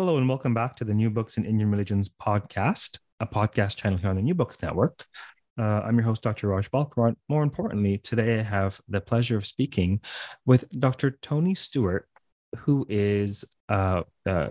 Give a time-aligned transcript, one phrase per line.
[0.00, 3.98] Hello, and welcome back to the New Books in Indian Religions podcast, a podcast channel
[3.98, 5.04] here on the New Books Network.
[5.58, 6.46] Uh, I'm your host, Dr.
[6.46, 7.16] Raj Balkaran.
[7.28, 10.00] More importantly, today I have the pleasure of speaking
[10.46, 11.18] with Dr.
[11.20, 12.08] Tony Stewart,
[12.58, 14.50] who is uh, uh,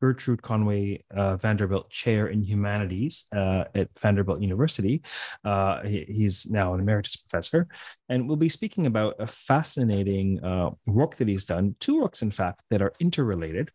[0.00, 5.02] Gertrude Conway uh, Vanderbilt Chair in Humanities uh, at Vanderbilt University.
[5.44, 7.68] Uh, he, he's now an emeritus professor,
[8.08, 10.40] and we'll be speaking about a fascinating
[10.86, 13.70] work that he's done, two works, in fact, that are interrelated.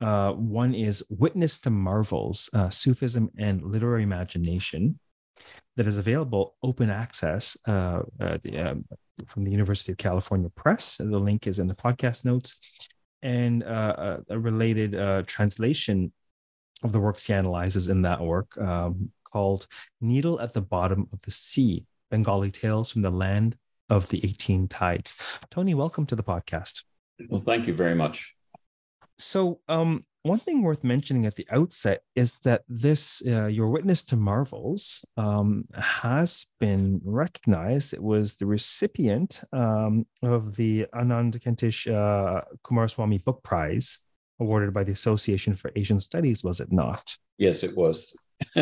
[0.00, 4.98] Uh, one is Witness to Marvels, uh, Sufism and Literary Imagination,
[5.76, 8.84] that is available open access uh, uh the, um,
[9.26, 10.96] from the University of California Press.
[10.96, 12.58] The link is in the podcast notes.
[13.22, 16.12] And uh, a related uh, translation
[16.84, 19.66] of the works he analyzes in that work um, called
[20.00, 23.56] Needle at the Bottom of the Sea Bengali Tales from the Land
[23.88, 25.14] of the 18 Tides.
[25.50, 26.82] Tony, welcome to the podcast.
[27.28, 28.36] Well, thank you very much.
[29.18, 34.02] So, um, one thing worth mentioning at the outset is that this, uh, Your Witness
[34.04, 37.94] to Marvels, um, has been recognized.
[37.94, 44.00] It was the recipient um, of the Anand Kentish uh, Coomaraswamy Book Prize,
[44.40, 47.16] awarded by the Association for Asian Studies, was it not?
[47.38, 48.16] Yes, it was.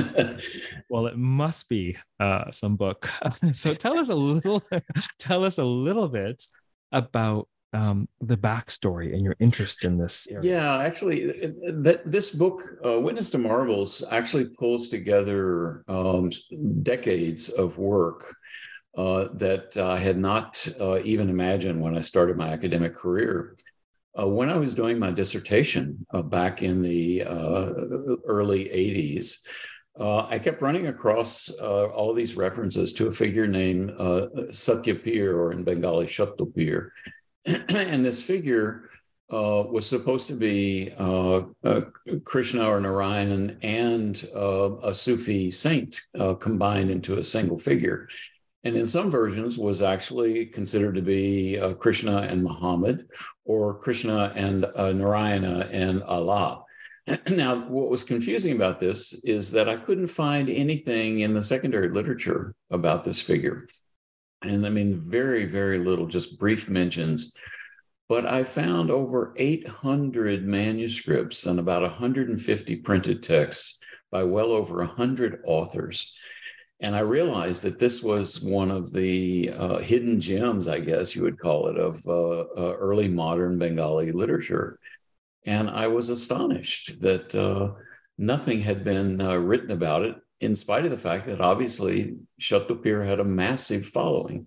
[0.91, 3.09] well, it must be uh, some book.
[3.53, 4.63] so tell us a little,
[5.19, 6.45] tell us a little bit
[6.93, 10.53] about um, the backstory and your interest in this area.
[10.53, 11.27] Yeah, actually,
[11.69, 16.31] that this book, uh, Witness to Marvels, actually pulls together um,
[16.83, 18.35] decades of work
[18.97, 23.57] uh, that I had not uh, even imagined when I started my academic career.
[24.17, 27.73] Uh, when I was doing my dissertation uh, back in the uh,
[28.25, 29.41] early 80s,
[30.01, 36.07] I kept running across all these references to a figure named Satyapir, or in Bengali,
[36.07, 36.91] Shattopir
[37.47, 38.89] and this figure
[39.33, 41.81] uh, was supposed to be uh, uh,
[42.25, 48.09] Krishna or Narayan and uh, a Sufi saint uh, combined into a single figure.
[48.65, 53.09] And in some versions was actually considered to be uh, Krishna and Muhammad
[53.45, 56.65] or Krishna and Narayana and Allah.
[57.29, 61.91] Now, what was confusing about this is that I couldn't find anything in the secondary
[61.91, 63.67] literature about this figure
[64.45, 67.35] and I mean, very, very little, just brief mentions.
[68.09, 73.81] But I found over 800 manuscripts and about 150 printed texts
[74.13, 76.19] by well over 100 authors.
[76.81, 81.23] And I realized that this was one of the uh, hidden gems, I guess you
[81.23, 84.79] would call it, of uh, uh, early modern Bengali literature.
[85.47, 87.73] And I was astonished that uh,
[88.19, 93.07] nothing had been uh, written about it in spite of the fact that obviously Shattopir
[93.07, 94.47] had a massive following.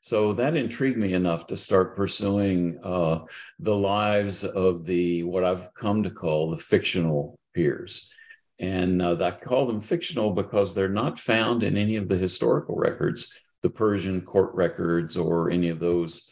[0.00, 3.20] So that intrigued me enough to start pursuing uh,
[3.58, 8.14] the lives of the what I've come to call the fictional pirs.
[8.58, 12.76] And uh, I call them fictional because they're not found in any of the historical
[12.76, 13.32] records,
[13.62, 16.28] the Persian court records, or any of those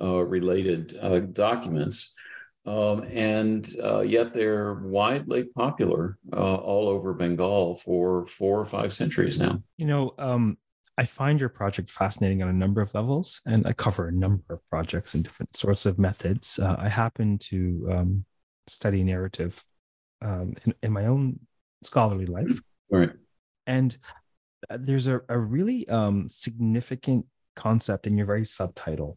[0.00, 2.14] uh, related uh, documents.
[2.66, 8.92] Um, and uh, yet they're widely popular uh, all over Bengal for four or five
[8.92, 9.62] centuries now.
[9.78, 10.58] You know, um,
[10.98, 14.52] I find your project fascinating on a number of levels, and I cover a number
[14.52, 16.58] of projects and different sorts of methods.
[16.58, 18.24] Uh, I happen to um,
[18.66, 19.64] study narrative
[20.20, 21.40] um, in, in, my own
[21.82, 22.60] scholarly life.
[22.90, 23.12] Right.
[23.66, 23.96] And
[24.68, 27.24] uh, there's a, a really um, significant
[27.56, 29.16] concept in your very subtitle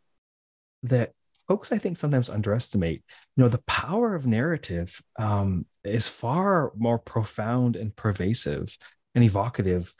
[0.83, 1.11] that
[1.47, 3.03] folks i think sometimes underestimate
[3.35, 8.77] you know the power of narrative um, is far more profound and pervasive
[9.15, 9.93] and evocative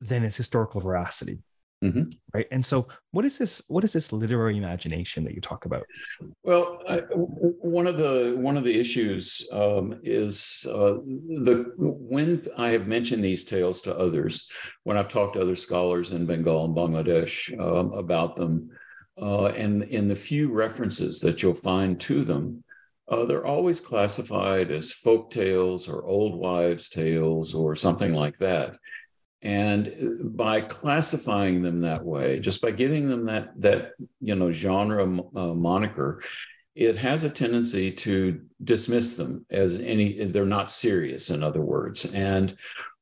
[0.00, 1.38] than its historical veracity
[1.84, 2.04] mm-hmm.
[2.34, 5.84] right and so what is this what is this literary imagination that you talk about
[6.42, 10.98] well I, one of the one of the issues um, is uh,
[11.44, 14.48] the when i have mentioned these tales to others
[14.84, 18.70] when i've talked to other scholars in bengal and bangladesh um, about them
[19.20, 22.64] uh, and in the few references that you'll find to them,
[23.08, 28.76] uh, they're always classified as folk tales or old wives' tales or something like that.
[29.42, 34.52] And uh, by classifying them that way, just by giving them that that you know
[34.52, 36.20] genre uh, moniker,
[36.74, 42.12] it has a tendency to dismiss them as any, they're not serious, in other words.
[42.14, 42.56] And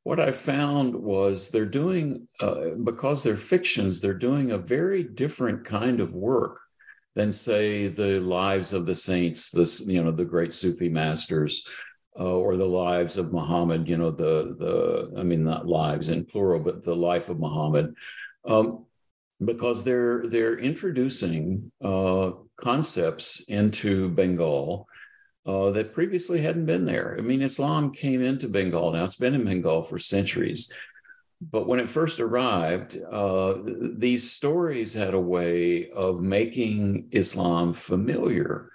[0.09, 5.67] what I found was they're doing, uh, because they're fictions, they're doing a very different
[5.67, 6.61] kind of work
[7.15, 11.69] than, say, the lives of the saints, the, you know, the great Sufi masters.
[12.19, 16.25] Uh, or the lives of Muhammad, you know, the the I mean not lives in
[16.25, 17.95] plural, but the life of Muhammad.
[18.45, 18.87] Um,
[19.45, 24.88] because they're they're introducing uh, concepts into Bengal
[25.49, 27.17] uh, that previously hadn't been there.
[27.19, 30.73] I mean, Islam came into Bengal now; it's been in Bengal for centuries.
[31.41, 33.55] But when it first arrived, uh,
[33.97, 38.71] these stories had a way of making Islam familiar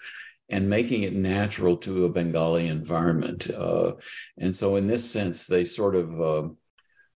[0.50, 3.50] and making it natural to a Bengali environment.
[3.52, 3.94] Uh,
[4.38, 6.58] and so, in this sense, they sort of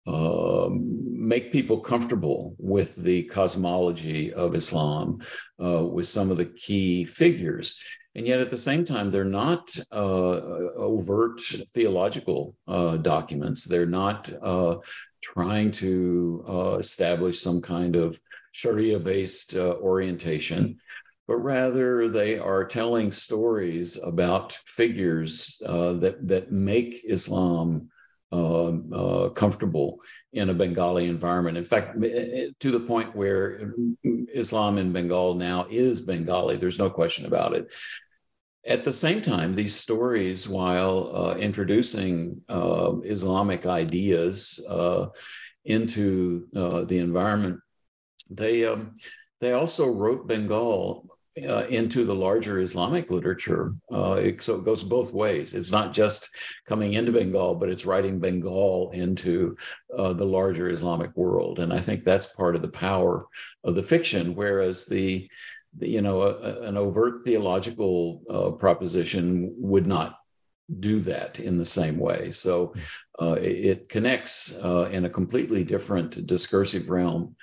[0.07, 5.19] uh, make people comfortable with the cosmology of Islam,
[5.63, 7.81] uh, with some of the key figures.
[8.16, 9.96] And yet, at the same time, they're not uh,
[10.78, 11.42] overt
[11.74, 13.66] theological uh, documents.
[13.66, 14.78] They're not uh,
[15.22, 18.20] trying to establish some kind of
[18.54, 20.80] Sharia based orientation
[21.28, 27.90] but rather they are telling stories about figures uh, that that make Islam
[28.32, 30.00] uh, uh, comfortable
[30.34, 31.58] in a Bengali environment.
[31.58, 33.74] In fact, to the point where
[34.34, 37.68] Islam in Bengal now is Bengali, there's no question about it.
[38.68, 45.08] At the same time, these stories, while uh, introducing uh, Islamic ideas uh,
[45.66, 47.60] into uh, the environment,
[48.30, 48.96] they um,
[49.40, 51.06] they also wrote Bengal
[51.38, 53.76] uh, into the larger Islamic literature.
[53.92, 55.54] Uh, it, so it goes both ways.
[55.54, 56.30] It's not just
[56.66, 59.58] coming into Bengal, but it's writing Bengal into
[59.96, 61.60] uh, the larger Islamic world.
[61.60, 63.28] And I think that's part of the power
[63.64, 65.30] of the fiction, whereas the, the
[65.80, 70.18] you know, a, a, an overt theological uh, proposition would not
[70.80, 72.31] do that in the same way.
[72.31, 72.74] So
[73.22, 77.36] uh, it, connects uh, in a completely different discursive realm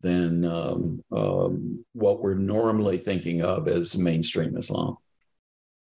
[0.00, 4.96] than um, um, what we're normally thinking of as mainstream Islam.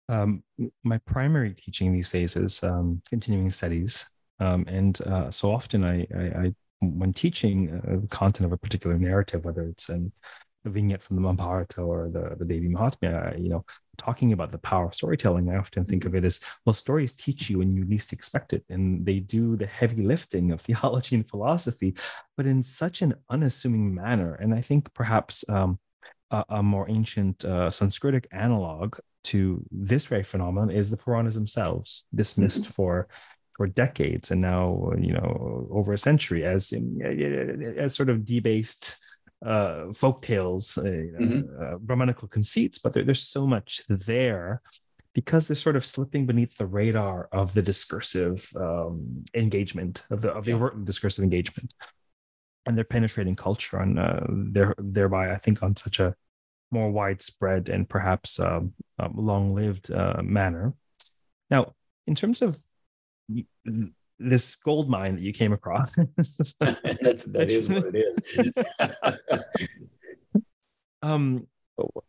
[0.08, 0.42] Um,
[0.82, 4.08] my primary teaching these days is um, continuing studies,
[4.40, 8.56] um, and uh, so often I, I, I when teaching uh, the content of a
[8.56, 10.12] particular narrative, whether it's an
[10.64, 13.64] a vignette from the Mahabharata or the, the Devi Mahatmya, you know,
[13.96, 17.50] talking about the power of storytelling, I often think of it as well, stories teach
[17.50, 18.64] you when you least expect it.
[18.68, 21.94] And they do the heavy lifting of theology and philosophy,
[22.36, 24.34] but in such an unassuming manner.
[24.34, 25.78] And I think perhaps um,
[26.30, 32.04] a, a, more ancient uh, Sanskritic analog to this very phenomenon is the Puranas themselves,
[32.14, 32.72] dismissed mm-hmm.
[32.72, 33.08] for
[33.56, 36.72] for decades and now you know over a century as
[37.76, 38.96] as sort of debased
[39.44, 41.42] uh, folk tales, uh, mm-hmm.
[41.62, 44.62] uh, Brahmanical conceits, but there, there's so much there
[45.14, 50.30] because they're sort of slipping beneath the radar of the discursive um, engagement of the
[50.30, 50.56] of the yeah.
[50.56, 51.74] overt discursive engagement,
[52.66, 56.14] and they're penetrating culture and uh, they're thereby, I think, on such a
[56.70, 60.74] more widespread and perhaps um, um, long-lived uh, manner.
[61.50, 61.74] Now,
[62.06, 62.62] in terms of
[64.18, 65.92] this gold mine that you came across.
[66.16, 69.42] That's that is what it is.
[71.02, 71.46] um,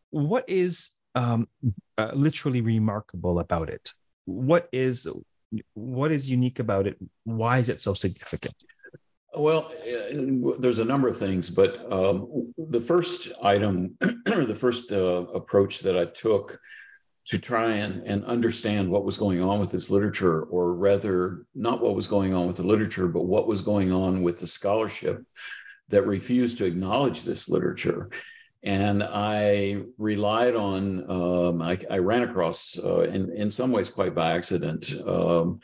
[0.10, 1.48] what is um,
[1.98, 3.94] uh, literally remarkable about it?
[4.26, 5.08] What is
[5.74, 6.98] what is unique about it?
[7.24, 8.56] Why is it so significant?
[9.36, 13.96] Well, uh, there's a number of things, but um, the first item,
[14.26, 16.60] the first uh, approach that I took
[17.30, 21.80] to try and, and understand what was going on with this literature, or rather, not
[21.80, 25.24] what was going on with the literature, but what was going on with the scholarship
[25.90, 28.10] that refused to acknowledge this literature.
[28.64, 34.16] And I relied on, um, I, I, ran across, uh, in, in some ways quite
[34.16, 35.60] by accident, um,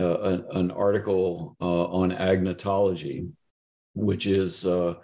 [0.00, 3.30] uh, an, an, article uh, on agnotology,
[3.94, 4.94] which is uh,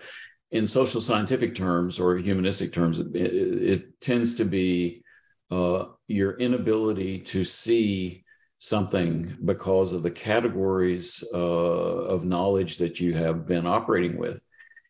[0.51, 5.05] in social scientific terms or humanistic terms, it, it tends to be
[5.51, 8.25] uh, your inability to see
[8.59, 14.43] something because of the categories uh, of knowledge that you have been operating with.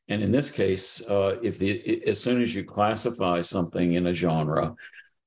[0.08, 4.14] And in this case, uh, if the as soon as you classify something in a
[4.14, 4.74] genre,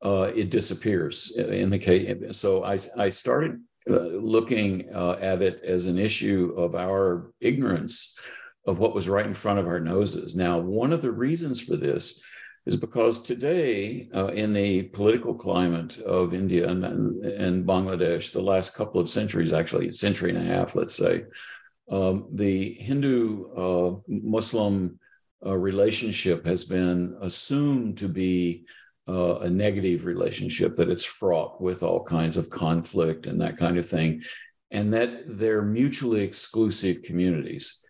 [0.04, 1.38] uh, it disappears.
[1.38, 4.00] In the case, so I I started uh,
[4.36, 8.20] looking uh, at it as an issue of our ignorance
[8.66, 10.36] of what was right in front of our noses.
[10.36, 12.22] Now, one of the reasons for this
[12.66, 18.74] is because today, uh, in the political climate of India and, and, Bangladesh, the last
[18.74, 21.26] couple of centuries, actually, century and a half, let's say,
[21.92, 24.98] um, the Hindu uh, Muslim
[25.46, 28.64] uh, relationship has been assumed to be
[29.10, 33.78] uh, a negative relationship, that it's fraught with all kinds of conflict and that kind
[33.78, 34.24] of thing,
[34.72, 37.83] and that they're mutually exclusive communities.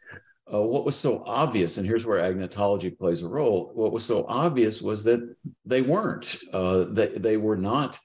[0.51, 4.25] Uh, what was so obvious, and here's where agnotology plays a role, what was so
[4.27, 5.35] obvious was that
[5.65, 6.38] they weren't.
[6.51, 7.97] Uh, they, they were not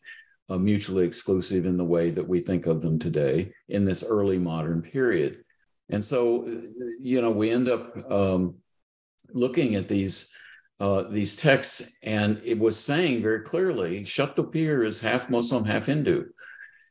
[0.49, 4.39] uh, mutually exclusive in the way that we think of them today in this early
[4.39, 5.45] modern period.
[5.91, 6.47] And so,
[7.01, 8.55] you know, we end up um,
[9.33, 10.33] looking at these
[10.81, 16.27] uh, these texts, and it was saying very clearly, Shattopir is half Muslim, half Hindu,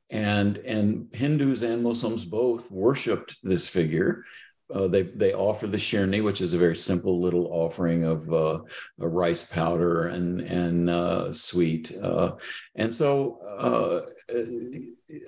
[0.10, 4.25] and and Hindus and Muslims both worshipped this figure.
[4.74, 8.60] Uh, they they offer the shirni, which is a very simple little offering of uh,
[8.98, 11.96] rice powder and and uh, sweet.
[12.04, 12.34] Uh,
[12.76, 14.02] and so, uh,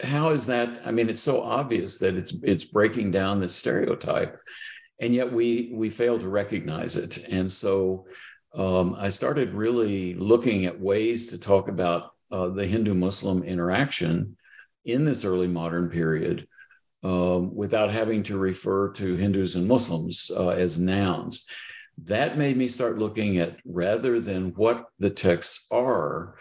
[0.03, 0.81] how is that?
[0.85, 4.37] I mean, it's so obvious that it's it's breaking down this stereotype,
[4.99, 7.19] and yet we we fail to recognize it.
[7.29, 8.07] And so,
[8.53, 14.35] um, I started really looking at ways to talk about uh, the Hindu Muslim interaction
[14.83, 16.45] in this early modern period
[17.03, 21.47] um, without having to refer to Hindus and Muslims uh, as nouns.
[22.03, 26.35] That made me start looking at rather than what the texts are,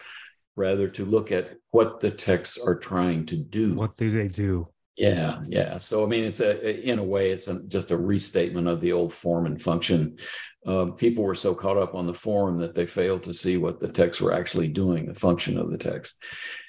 [0.55, 3.75] rather to look at what the texts are trying to do.
[3.75, 4.69] What do they do?
[4.95, 5.77] Yeah, yeah.
[5.77, 8.91] So I mean, it's a in a way, it's a, just a restatement of the
[8.91, 10.17] old form and function.
[10.65, 13.79] Uh, people were so caught up on the form that they failed to see what
[13.79, 16.21] the texts were actually doing, the function of the text,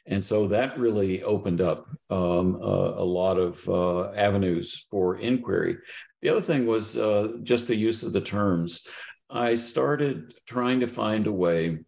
[0.06, 5.76] and so that really opened up um, a lot of uh, avenues for inquiry.
[6.22, 8.86] The other thing was uh, just the use of the terms.
[9.30, 11.78] I started trying to find a way,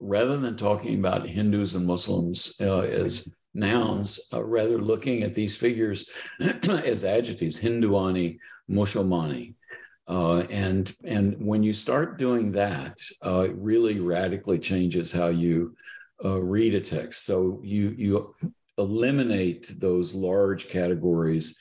[0.00, 5.56] rather than talking about Hindus and Muslims uh, as nouns, uh, rather looking at these
[5.56, 8.38] figures as adjectives, Hinduani,
[8.70, 9.54] Musulmani.
[10.08, 15.74] Uh, and and when you start doing that, uh, it really radically changes how you
[16.24, 17.24] uh, read a text.
[17.24, 18.34] So you you
[18.78, 21.58] eliminate those large categories,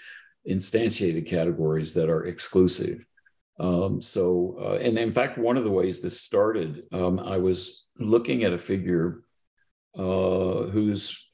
[0.50, 3.06] instantiated categories that are exclusive.
[3.60, 7.88] Um, so uh, and in fact, one of the ways this started, um, I was
[7.98, 9.24] looking at a figure
[9.98, 11.26] uh, whose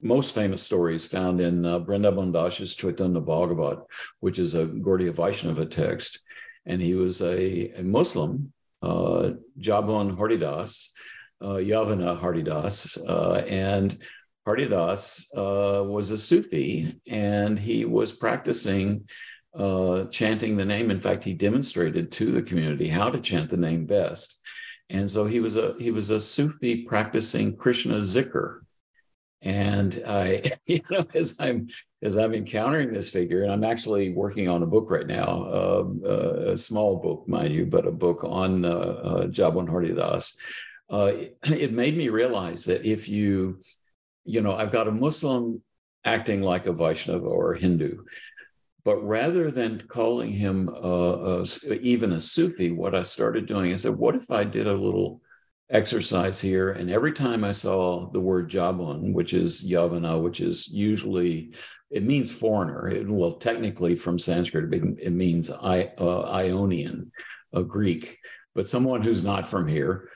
[0.00, 3.78] most famous story is found in uh, Vrindaban Das's Chaitanya Bhagavat,
[4.20, 6.20] which is a Gaudiya Vaishnava text.
[6.66, 10.92] And he was a, a Muslim, uh, Jabon Haridas,
[11.40, 12.98] uh, Yavana Haridas.
[13.08, 13.98] Uh, and
[14.46, 19.06] Haridas uh, was a Sufi and he was practicing
[19.54, 20.90] uh, chanting the name.
[20.90, 24.40] In fact, he demonstrated to the community how to chant the name best.
[24.90, 28.60] And so he was a he was a Sufi practicing Krishna zikr,
[29.42, 31.68] and I, you know, as I'm
[32.02, 35.84] as I'm encountering this figure, and I'm actually working on a book right now, uh,
[36.06, 40.40] uh, a small book, mind you, but a book on uh, uh, Jabon Haridas.
[40.90, 41.12] Uh,
[41.44, 43.60] it, made me realize that if you,
[44.24, 45.62] you know, I've got a Muslim
[46.04, 48.04] acting like a Vaishnava or a Hindu,
[48.84, 51.44] but rather than calling him uh,
[51.80, 55.20] even a Sufi, what I started doing is that what if I did a little
[55.70, 56.70] exercise here.
[56.70, 61.52] And every time I saw the word Jabon, which is Yavana, which is usually,
[61.90, 62.88] it means foreigner.
[62.88, 67.12] It, well, technically from Sanskrit, it, means I, uh, Ionian,
[67.52, 68.18] a Greek,
[68.54, 70.08] but someone who's not from here.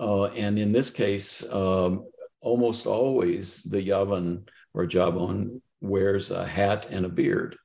[0.00, 2.06] Uh, and in this case, um,
[2.40, 7.56] almost always the Yavan or Jabon wears a hat and a beard.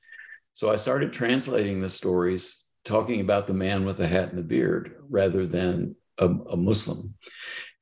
[0.52, 4.42] So I started translating the stories talking about the man with the hat and the
[4.42, 7.14] beard rather than a, a Muslim.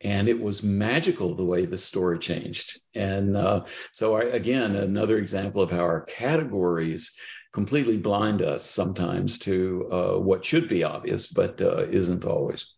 [0.00, 2.80] And it was magical the way the story changed.
[2.94, 7.18] And uh, so, I, again, another example of how our categories
[7.52, 12.74] completely blind us sometimes to uh, what should be obvious, but uh, isn't always.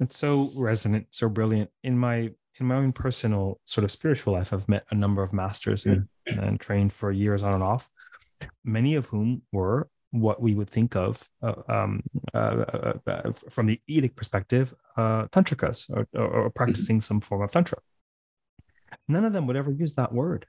[0.00, 1.70] It's so resonant, so brilliant.
[1.82, 5.32] In my in my own personal sort of spiritual life, I've met a number of
[5.32, 7.88] masters and, and trained for years on and off,
[8.64, 12.00] many of whom were what we would think of uh, um,
[12.32, 16.48] uh, uh, uh from the Vedic perspective, uh, tantrikas or, or, or mm-hmm.
[16.54, 17.02] practicing mm-hmm.
[17.02, 17.78] some form of tantra.
[19.08, 20.46] None of them would ever use that word.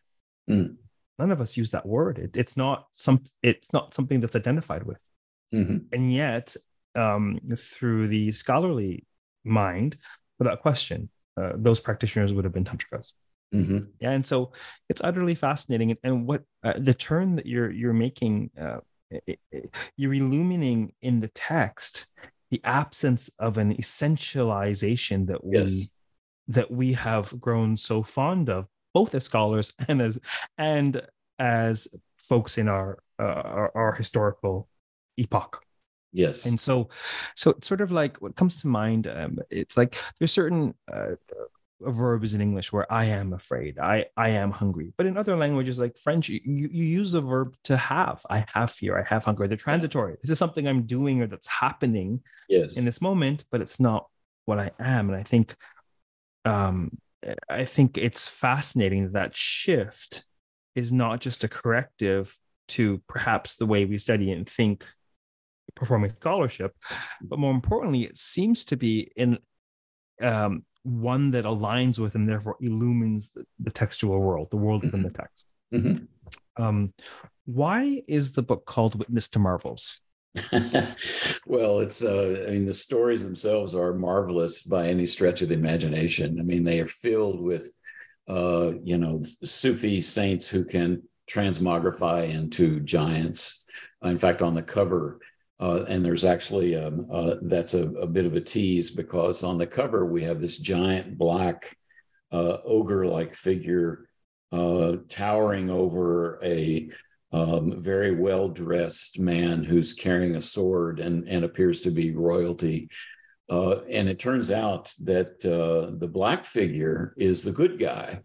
[0.48, 0.76] Mm.
[1.18, 2.20] None of us use that word.
[2.20, 3.24] It, it's not some.
[3.42, 5.00] It's not something that's identified with.
[5.54, 5.78] Mm-hmm.
[5.92, 6.56] And yet,
[6.94, 9.08] um, through the scholarly
[9.46, 9.98] mind,
[10.40, 13.14] without question, uh, those practitioners would have been tantrikas.
[13.54, 13.80] Mm-hmm.
[14.00, 14.52] Yeah, and so
[14.90, 15.96] it's utterly fascinating.
[16.04, 18.50] And what the turn that you're you're making
[19.96, 22.08] you're illuminating in the text
[22.52, 25.88] the absence of an essentialization that we yes.
[26.48, 30.20] that we have grown so fond of both as scholars and as
[30.58, 31.02] and
[31.40, 31.88] as
[32.18, 34.68] folks in our uh, our, our, historical
[35.18, 35.62] epoch
[36.16, 36.46] Yes.
[36.46, 36.90] And so,
[37.36, 39.08] so it's sort of like what comes to mind.
[39.08, 41.16] Um, it's like there's certain uh,
[41.82, 45.78] verbs in English where I am afraid, I I am hungry, but in other languages
[45.78, 48.26] like French, you, you use the verb to have.
[48.30, 48.98] I have fear.
[48.98, 49.48] I have hunger.
[49.48, 50.16] They're transitory.
[50.22, 52.78] This is something I'm doing or that's happening yes.
[52.78, 54.08] in this moment, but it's not
[54.46, 55.10] what I am.
[55.10, 55.54] And I think,
[56.46, 56.98] um,
[57.50, 60.26] I think it's fascinating that, that shift
[60.76, 64.86] is not just a corrective to perhaps the way we study and think
[65.76, 66.76] performing scholarship,
[67.22, 69.38] but more importantly, it seems to be in
[70.22, 75.02] um, one that aligns with and therefore illumines the, the textual world, the world within
[75.02, 75.22] the mm-hmm.
[75.22, 75.52] text.
[75.74, 76.64] Mm-hmm.
[76.64, 76.94] Um,
[77.46, 80.02] why is the book called Witness to Marvels?
[81.46, 85.56] well, it's uh, I mean the stories themselves are marvelous by any stretch of the
[85.56, 86.40] imagination.
[86.40, 87.72] I mean they are filled with
[88.28, 93.66] uh, you know Sufi saints who can transmogrify into giants.
[94.04, 95.20] In fact, on the cover,
[95.60, 99.58] uh, and there's actually um, uh, that's a, a, bit of a tease because on
[99.58, 101.76] the cover we have this giant black
[102.32, 104.10] uh, ogre-like figure
[104.52, 106.90] uh, towering over a
[107.32, 112.90] um, very well-dressed man who's carrying a sword and, and appears to be royalty.
[113.50, 118.22] Uh, and it turns out that the black figure is the good guy.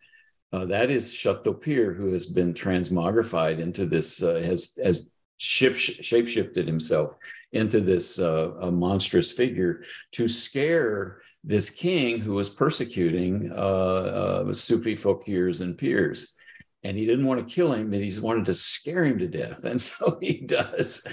[0.53, 5.10] that is Chhatrapir, who has been transmogrified into this, has has
[5.41, 7.15] ship, shapeshifted himself
[7.53, 9.83] into this uh, monstrous figure
[10.13, 16.37] to scare this king who was persecuting uh, uh, Sufi fakirs and pirs.
[16.83, 19.65] And he didn't want to kill him, but he wanted to scare him to death,
[19.65, 21.07] and so he does.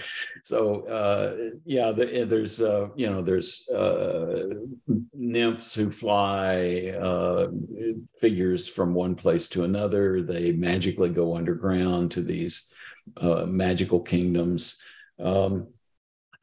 [0.43, 4.45] So uh, yeah, the, there's uh, you know there's uh,
[5.13, 7.47] nymphs who fly uh,
[8.17, 10.21] figures from one place to another.
[10.23, 12.73] They magically go underground to these
[13.17, 14.81] uh, magical kingdoms.
[15.19, 15.67] Um,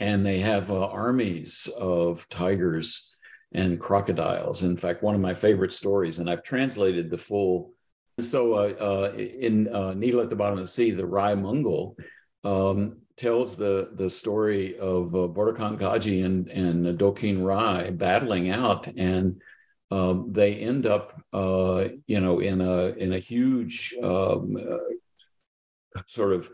[0.00, 3.16] and they have uh, armies of tigers
[3.52, 4.62] and crocodiles.
[4.62, 7.72] In fact, one of my favorite stories, and I've translated the full.
[8.20, 11.96] So uh, uh, in uh, Needle at the Bottom of the Sea, the Rai Mongol
[12.42, 19.40] um, tells the the story of uh, Gaji and and Dokin Rai battling out, and
[19.90, 24.78] um, they end up, uh, you know, in a in a huge um, uh,
[26.06, 26.50] sort of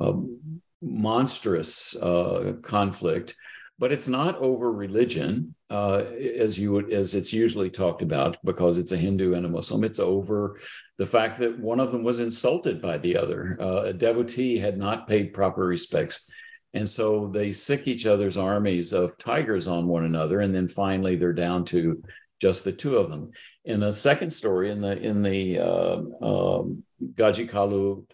[0.00, 0.40] um,
[0.82, 3.34] monstrous uh, conflict,
[3.78, 6.04] but it's not over religion uh,
[6.38, 9.84] as you would, as it's usually talked about because it's a Hindu and a Muslim.
[9.84, 10.58] It's over
[10.98, 13.56] the fact that one of them was insulted by the other.
[13.60, 16.30] Uh, a devotee had not paid proper respects.
[16.74, 21.16] And so they sick each other's armies of tigers on one another, and then finally
[21.16, 22.02] they're down to
[22.40, 23.30] just the two of them.
[23.66, 26.82] In a second story, in the in the uh, um,
[27.14, 27.50] Gaji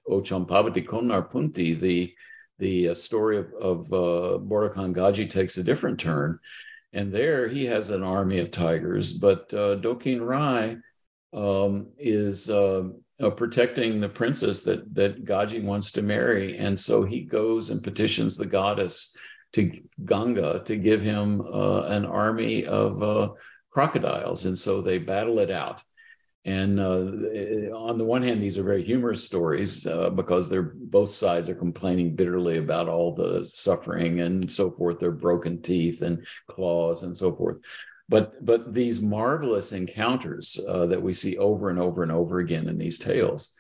[0.09, 2.15] Ochampavati Konar Punti, the
[2.59, 6.39] the uh, story of, of uh, Bordekan Gaji takes a different turn.
[6.95, 10.77] And there he has an army of tigers, but uh, Dokin Rai
[11.33, 12.85] um, is uh,
[13.23, 16.59] uh, protecting the princess that, that Gaji wants to marry.
[16.59, 19.17] And so he goes and petitions the goddess
[19.55, 19.71] to
[20.05, 23.29] Ganga to give him uh, an army of uh,
[23.73, 24.45] crocodiles.
[24.45, 25.83] And so they battle it out.
[26.45, 31.11] And uh, on the one hand, these are very humorous stories uh, because they're both
[31.11, 36.27] sides are complaining bitterly about all the suffering and so forth, their broken teeth and
[36.51, 37.59] claws and so forth.
[38.09, 42.69] But but these marvelous encounters uh, that we see over and over and over again
[42.69, 43.55] in these tales,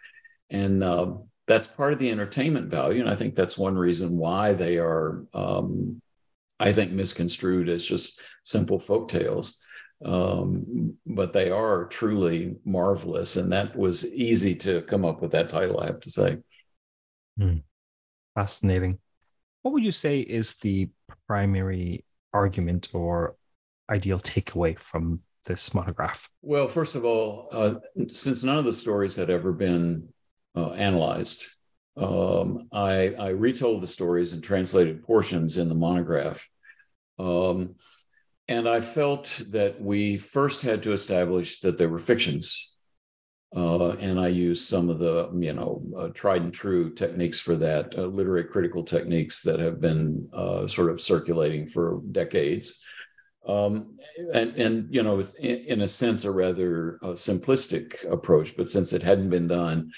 [0.51, 1.13] and uh,
[1.47, 3.01] that's part of the entertainment value.
[3.01, 6.03] And I think that's one reason why they are, um,
[6.59, 9.65] I think, misconstrued as just simple folk tales
[10.05, 13.37] um, but they are truly marvelous.
[13.37, 16.39] And that was easy to come up with that title, I have to say.
[17.39, 17.59] Hmm.
[18.35, 18.99] Fascinating.
[19.63, 20.91] What would you say is the
[21.27, 23.37] primary argument or
[23.91, 26.29] ideal takeaway from this monograph?
[26.41, 27.75] Well, first of all, uh,
[28.09, 30.09] since none of the stories had ever been
[30.57, 31.45] uh, analyzed,
[31.97, 36.49] um, I, I, retold the stories and translated portions in the monograph.
[37.19, 37.75] Um,
[38.49, 42.71] and I felt that we first had to establish that they were fictions.
[43.55, 47.55] Uh, and I used some of the, you know, uh, tried and true techniques for
[47.57, 52.83] that, uh, literary critical techniques that have been uh, sort of circulating for decades.
[53.47, 53.99] Um,
[54.33, 58.93] and, and, you know, in, in a sense, a rather uh, simplistic approach, but since
[58.93, 59.93] it hadn't been done,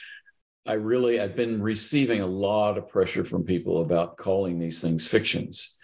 [0.66, 5.06] I really, I've been receiving a lot of pressure from people about calling these things
[5.06, 5.78] fictions.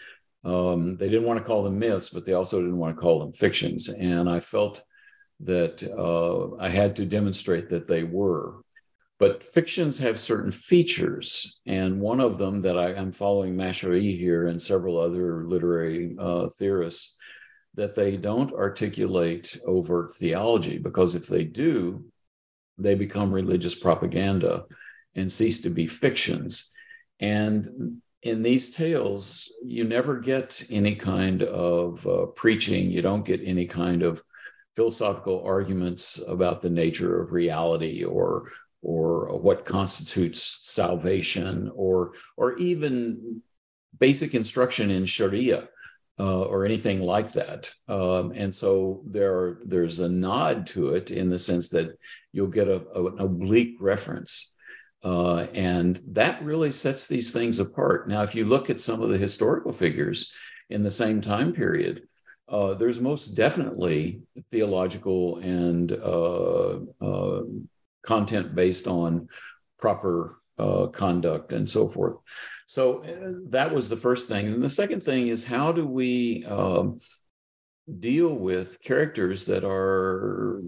[0.44, 3.18] Um, they didn't want to call them myths, but they also didn't want to call
[3.18, 3.88] them fictions.
[3.88, 4.82] And I felt
[5.40, 8.62] that uh, I had to demonstrate that they were.
[9.18, 14.46] But fictions have certain features, and one of them that I, am following Macherey here
[14.46, 17.18] and several other literary uh, theorists,
[17.74, 22.02] that they don't articulate overt theology, because if they do,
[22.78, 24.64] they become religious propaganda
[25.14, 26.74] and cease to be fictions.
[27.20, 33.40] And in these tales, you never get any kind of uh, preaching, you don't get
[33.42, 34.22] any kind of
[34.76, 38.50] philosophical arguments about the nature of reality or
[38.82, 43.42] or what constitutes salvation or or even
[43.98, 45.68] basic instruction in sharia
[46.18, 47.70] uh, or anything like that.
[47.88, 51.98] Um, and so there are, there's a nod to it in the sense that
[52.32, 54.54] you'll get a, a, an oblique reference
[55.02, 59.08] uh, and that really sets these things apart now if you look at some of
[59.08, 60.34] the historical figures
[60.68, 62.02] in the same time period
[62.50, 67.42] uh, there's most definitely theological and uh, uh,
[68.02, 69.28] content based on
[69.78, 72.16] proper uh, conduct and so forth.
[72.66, 74.46] So uh, that was the first thing.
[74.46, 76.98] And the second thing is how do we um,
[77.98, 80.60] deal with characters that are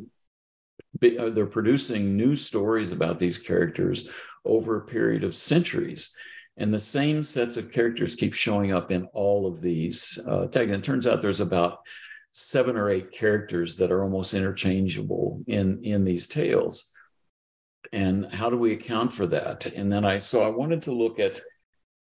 [1.00, 4.10] they're producing new stories about these characters
[4.44, 6.16] over a period of centuries
[6.56, 10.70] and the same sets of characters keep showing up in all of these uh, tags.
[10.70, 11.78] And it turns out there's about
[12.32, 16.92] seven or eight characters that are almost interchangeable in, in these tales.
[17.92, 19.66] And how do we account for that?
[19.66, 21.40] And then I, so I wanted to look at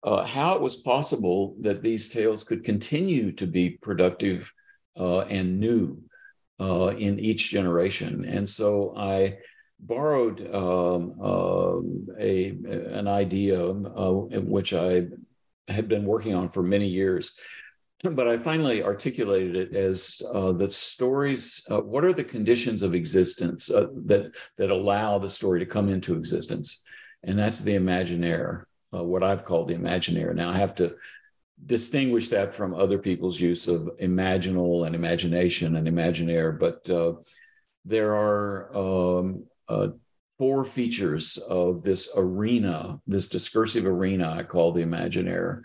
[0.05, 4.53] uh, how it was possible that these tales could continue to be productive
[4.99, 6.01] uh, and new
[6.61, 8.25] uh, in each generation.
[8.25, 9.39] And so I
[9.81, 11.81] borrowed um, uh,
[12.19, 12.49] a
[12.99, 15.07] an idea uh, which I
[15.69, 17.39] had been working on for many years,
[18.03, 21.67] but I finally articulated it as uh, the stories.
[21.71, 25.89] Uh, what are the conditions of existence uh, that that allow the story to come
[25.89, 26.83] into existence?
[27.23, 30.35] And that's the imaginaire, what I've called the imaginaire.
[30.35, 30.95] Now I have to
[31.65, 36.89] distinguish that from other people's use of imaginal and imagination and imaginaire, but
[37.85, 39.89] there are um, uh,
[40.37, 45.63] four features of this arena, this discursive arena I call the imaginaire.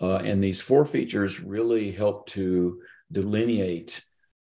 [0.00, 2.80] Uh, and these four features really help to
[3.12, 4.02] delineate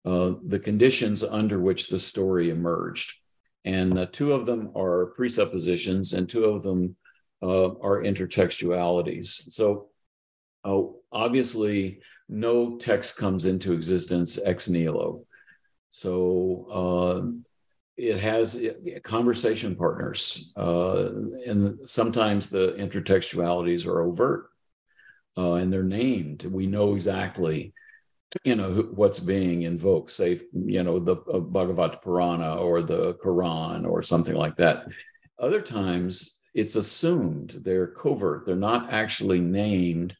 [0.05, 3.13] uh, the conditions under which the story emerged.
[3.65, 6.95] And uh, two of them are presuppositions, and two of them
[7.41, 9.51] uh, are intertextualities.
[9.51, 9.89] So,
[10.67, 11.99] uh, obviously,
[12.29, 15.23] no text comes into existence ex nihilo.
[15.89, 17.33] So,
[17.95, 18.63] it has
[19.03, 21.09] conversation partners, uh,
[21.47, 24.51] and sometimes the intertextualities are overt
[25.37, 26.43] uh, and they're named.
[26.43, 27.73] We know exactly,
[28.43, 30.11] you know, what's being invoked.
[30.11, 34.87] Say, you know, the uh, Bhagavad Purana or the Quran or something like that.
[35.39, 38.45] Other times, it's assumed they're covert.
[38.45, 40.15] They're not actually named,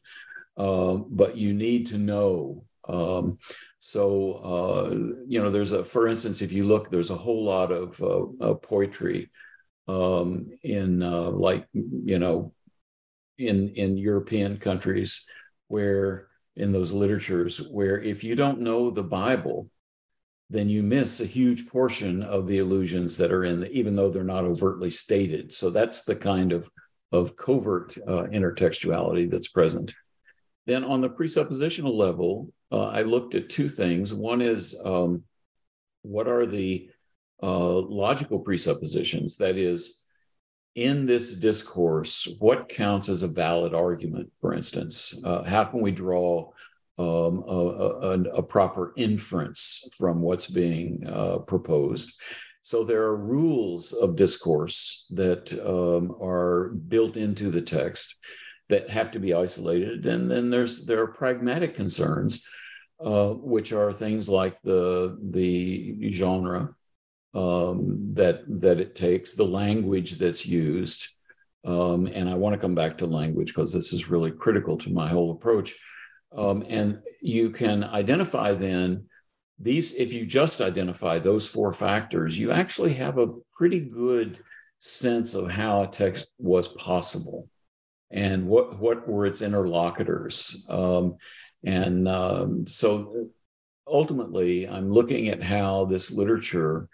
[0.58, 3.38] uh, but you need to know um,
[3.80, 4.90] so, uh,
[5.26, 8.24] you know, there's a, for instance, if you look, there's a whole lot of uh,
[8.44, 9.30] uh, poetry
[9.86, 12.52] um, in uh, like, you know,
[13.36, 15.26] in, in European countries
[15.68, 19.70] where in those literatures where if you don't know the Bible,
[20.50, 24.10] then you miss a huge portion of the illusions that are in, the, even though
[24.10, 25.52] they're not overtly stated.
[25.52, 26.70] So that's the kind of
[27.10, 29.94] of covert uh, intertextuality that's present.
[30.68, 34.12] Then on the presuppositional level, uh, I looked at two things.
[34.12, 35.22] One is um,
[36.02, 36.90] what are the
[37.42, 39.38] uh, logical presuppositions?
[39.38, 40.04] That is,
[40.74, 45.18] in this discourse, what counts as a valid argument, for instance?
[45.24, 46.50] Uh, how can we draw
[46.98, 52.12] um, a, a, a, proper inference from what's being uh, proposed?
[52.60, 58.16] So there are rules of discourse that um, are built into the text
[58.68, 60.06] that have to be isolated.
[60.06, 62.46] And then there's there are pragmatic concerns,
[63.04, 66.74] uh, which are things like the the genre
[67.34, 71.06] um, that that it takes, the language that's used.
[71.64, 74.90] Um, and I want to come back to language because this is really critical to
[74.90, 75.74] my whole approach.
[76.36, 79.06] Um, and you can identify then
[79.58, 84.38] these, if you just identify those four factors, you actually have a pretty good
[84.78, 87.48] sense of how a text was possible
[88.10, 90.66] and what what were its interlocutors?
[90.68, 91.16] Um,
[91.64, 93.30] and um, so
[93.86, 96.88] ultimately i'm looking at how this literature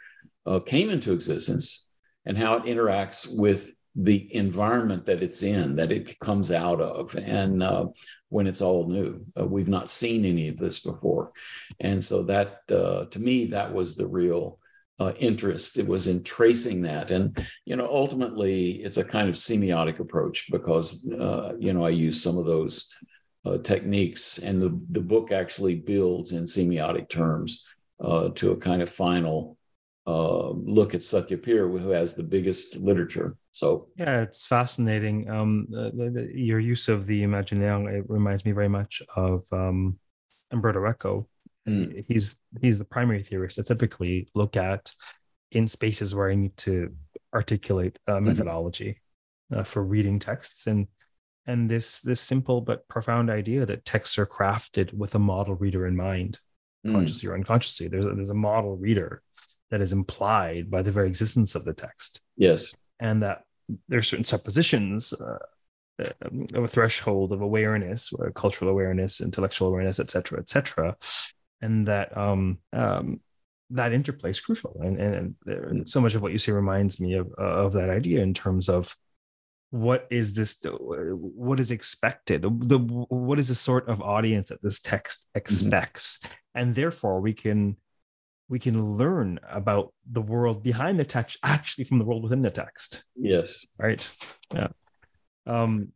[0.46, 1.86] uh, came into existence
[2.26, 7.14] and how it interacts with the environment that it's in that it comes out of.
[7.14, 7.86] And uh,
[8.28, 11.32] when it's all new uh, we've not seen any of this before.
[11.78, 14.58] And so that uh, to me that was the real
[15.00, 15.78] uh, interest.
[15.78, 20.50] It was in tracing that, and you know, ultimately, it's a kind of semiotic approach
[20.50, 22.92] because uh, you know I use some of those
[23.44, 27.66] uh, techniques, and the the book actually builds in semiotic terms
[28.02, 29.56] uh, to a kind of final
[30.06, 33.36] uh, look at Satyapir, who has the biggest literature.
[33.52, 35.28] So yeah, it's fascinating.
[35.30, 39.98] Um, the, the, your use of the imaginaire it reminds me very much of um,
[40.52, 41.28] Umberto Eco.
[41.68, 42.04] Mm.
[42.06, 43.58] He's he's the primary theorist.
[43.58, 44.92] I typically look at
[45.50, 46.94] in spaces where I need to
[47.32, 48.26] articulate a mm-hmm.
[48.26, 49.00] methodology
[49.50, 49.60] mm-hmm.
[49.60, 50.86] uh, for reading texts and
[51.46, 55.86] and this this simple but profound idea that texts are crafted with a model reader
[55.86, 56.40] in mind,
[56.86, 56.92] mm.
[56.92, 57.88] consciously or unconsciously.
[57.88, 59.22] There's a, there's a model reader
[59.70, 62.20] that is implied by the very existence of the text.
[62.36, 63.44] Yes, and that
[63.88, 65.12] there are certain suppositions.
[65.12, 65.38] Uh,
[66.54, 70.96] of a threshold of awareness, uh, cultural awareness, intellectual awareness, et cetera, et cetera,
[71.60, 73.20] and that um, um,
[73.70, 74.80] that interplay is crucial.
[74.82, 78.22] And, and, and, so much of what you say reminds me of of that idea
[78.22, 78.96] in terms of
[79.74, 84.78] what is this what is expected the what is the sort of audience that this
[84.78, 85.38] text mm-hmm.
[85.38, 86.34] expects mm-hmm.
[86.54, 87.76] and therefore we can
[88.48, 92.52] we can learn about the world behind the text actually from the world within the
[92.52, 94.08] text yes right
[94.54, 94.68] yeah
[95.48, 95.88] um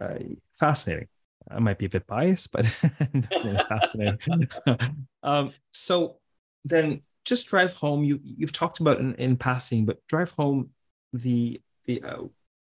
[0.00, 0.14] uh,
[0.54, 1.08] fascinating
[1.48, 2.66] I might be a bit biased, but
[3.68, 4.48] fascinating.
[5.22, 6.16] um, so
[6.64, 8.04] then just drive home.
[8.04, 10.70] You you've talked about in, in passing, but drive home
[11.12, 12.24] the the uh,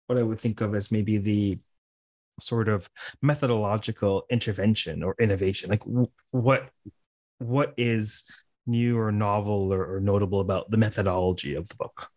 [0.07, 1.59] what I would think of as maybe the
[2.41, 2.89] sort of
[3.21, 5.69] methodological intervention or innovation.
[5.69, 6.69] Like w- what
[7.39, 8.23] what is
[8.65, 12.09] new or novel or, or notable about the methodology of the book?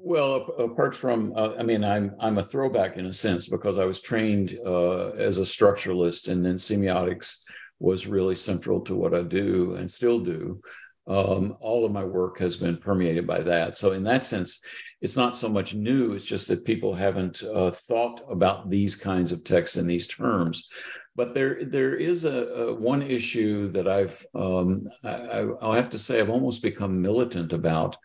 [0.00, 3.84] Well, apart from, uh, I mean, I'm I'm a throwback in a sense because I
[3.84, 7.42] was trained uh, as a structuralist, and then semiotics
[7.80, 10.60] was really central to what I do and still do.
[11.08, 13.76] Um, all of my work has been permeated by that.
[13.76, 14.62] So, in that sense,
[15.00, 19.32] it's not so much new; it's just that people haven't uh, thought about these kinds
[19.32, 20.68] of texts in these terms.
[21.16, 25.98] But there, there is a, a one issue that I've, um, I, I'll have to
[25.98, 27.96] say, I've almost become militant about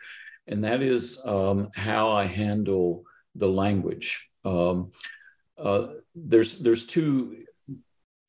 [0.47, 3.03] and that is um, how I handle
[3.36, 4.29] the language.
[4.45, 4.91] Um,
[5.58, 7.45] uh, there's there's two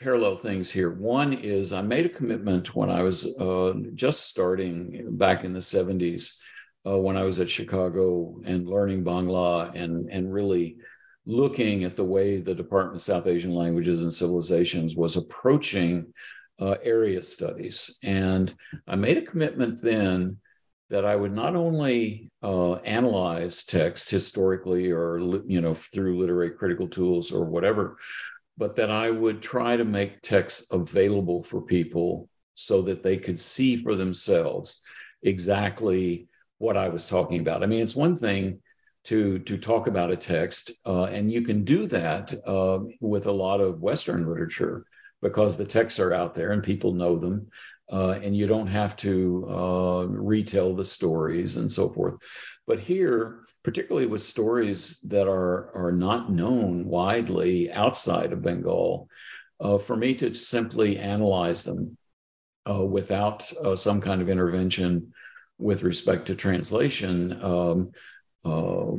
[0.00, 0.92] parallel things here.
[0.92, 5.60] One is I made a commitment when I was uh, just starting back in the
[5.60, 6.40] 70s,
[6.86, 10.76] uh, when I was at Chicago and learning Bangla and and really
[11.26, 16.12] looking at the way the Department of South Asian Languages and Civilizations was approaching
[16.60, 17.98] uh, area studies.
[18.02, 18.54] And
[18.86, 20.38] I made a commitment then
[20.94, 26.86] that I would not only uh, analyze text historically or you know through literary critical
[26.86, 27.96] tools or whatever,
[28.56, 33.40] but that I would try to make text available for people so that they could
[33.40, 34.82] see for themselves
[35.24, 36.28] exactly
[36.58, 37.64] what I was talking about.
[37.64, 38.60] I mean, it's one thing
[39.06, 43.32] to to talk about a text, uh, and you can do that uh, with a
[43.32, 44.86] lot of Western literature
[45.20, 47.48] because the texts are out there and people know them
[47.92, 52.14] uh, and you don't have to uh, retell the stories and so forth.
[52.66, 59.08] But here, particularly with stories that are are not known widely outside of Bengal,
[59.60, 61.98] uh, for me to simply analyze them
[62.68, 65.12] uh, without uh, some kind of intervention
[65.58, 67.92] with respect to translation, um,
[68.46, 68.92] uh,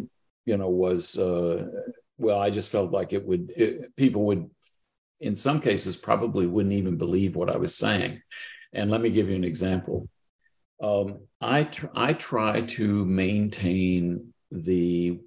[0.45, 1.17] you know, was
[2.17, 4.47] well, I just felt like it would it, people would,
[5.19, 8.21] in some cases, probably wouldn't even believe what I was saying
[8.75, 10.07] and let me give you an example.
[10.81, 15.19] Um, I, tr- I try to maintain the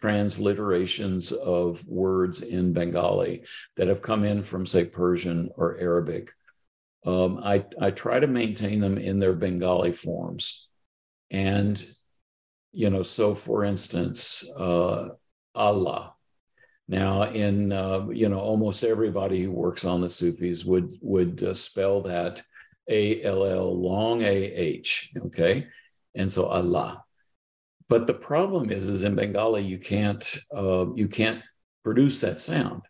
[0.00, 3.44] transliterations of words in Bengali
[3.76, 6.32] that have come in from, say, Persian or Arabic.
[7.04, 10.68] Um, I, I try to maintain them in their Bengali forms.
[11.30, 11.84] And,
[12.70, 15.08] you know, so for instance, uh,
[15.54, 16.14] Allah.
[16.88, 21.54] Now, in uh, you know, almost everybody who works on the Sufis would would uh,
[21.54, 22.42] spell that
[22.88, 25.10] a L L, long A H.
[25.26, 25.66] Okay.
[26.14, 27.04] And so Allah.
[27.88, 31.42] But the problem is, is in Bengali, you can't, uh, you can't
[31.84, 32.82] produce that sound.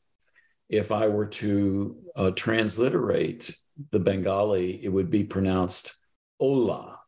[0.69, 3.55] If I were to uh, transliterate
[3.91, 5.99] the Bengali, it would be pronounced
[6.39, 6.99] Ola.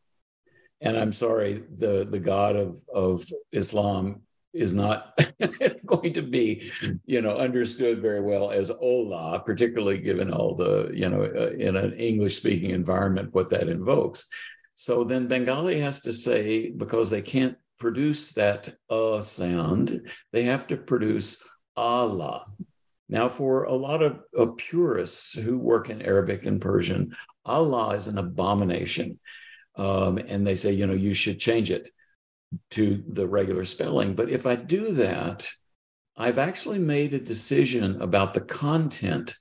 [0.81, 4.23] And I'm sorry, the, the God of, of Islam
[4.55, 5.21] is not
[5.87, 6.71] going to be,
[7.05, 11.77] you know, understood very well as "ola," particularly given all the, you know, uh, in
[11.77, 14.29] an English-speaking environment, what that invokes.
[14.75, 20.67] So then Bengali has to say because they can't produce that "uh" sound, they have
[20.69, 22.47] to produce "Allah."
[23.09, 27.15] Now, for a lot of, of purists who work in Arabic and Persian,
[27.45, 29.19] Allah is an abomination.
[29.77, 31.91] um, and they say, you know, you should change it
[32.71, 34.15] to the regular spelling.
[34.15, 35.49] But if I do that,
[36.17, 39.37] I've actually made a decision about the content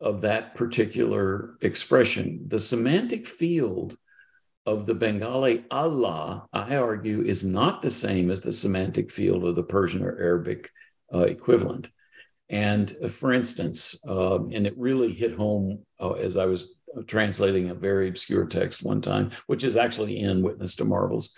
[0.00, 2.44] of that particular expression.
[2.48, 3.96] The semantic field
[4.66, 9.56] of the Bengali Allah, I argue, is not the same as the semantic field of
[9.56, 10.70] the Persian or Arabic
[11.12, 11.88] uh, equivalent.
[12.48, 16.74] And uh, for instance, uh, and it really hit home uh, as I was
[17.06, 21.34] translating a very obscure text one time, which is actually in Witness to Marvels.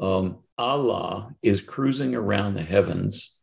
[0.00, 3.40] Um, Allah is cruising around the heavens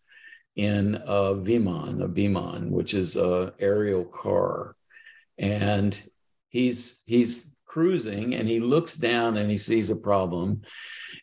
[0.56, 4.76] in a Viman, a Biman, which is a aerial car,
[5.38, 6.00] and
[6.50, 10.62] he's he's cruising and he looks down and he sees a problem,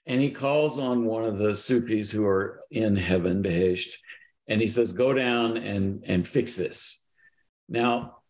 [0.07, 3.95] and he calls on one of the Sufis who are in heaven, Behesht,
[4.49, 7.05] and he says, "Go down and and fix this."
[7.68, 8.21] Now,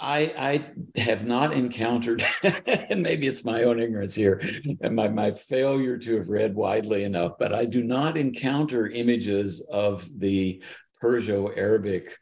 [0.00, 0.64] I,
[0.96, 4.42] I have not encountered, and maybe it's my own ignorance here
[4.80, 9.60] and my, my failure to have read widely enough, but I do not encounter images
[9.70, 10.62] of the
[11.00, 12.16] Perso Arabic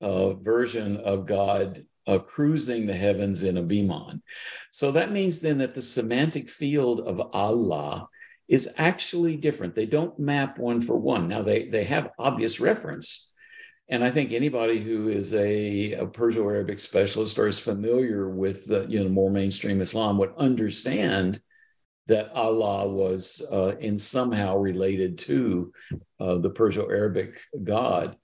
[0.00, 4.20] uh, version of God uh, cruising the heavens in a Biman.
[4.72, 8.08] So that means then that the semantic field of Allah
[8.48, 9.76] is actually different.
[9.76, 11.28] They don't map one for one.
[11.28, 13.29] Now they, they have obvious reference
[13.90, 18.86] and I think anybody who is a, a Perso-Arabic specialist or is familiar with the
[18.88, 21.40] you know more mainstream Islam would understand
[22.06, 25.72] that Allah was uh, in somehow related to
[26.18, 28.16] uh, the Perso-Arabic God.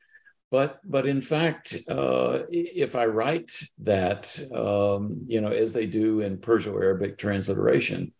[0.52, 3.50] But but in fact, uh, if I write
[3.80, 8.12] that, um, you know, as they do in Perso-Arabic transliteration,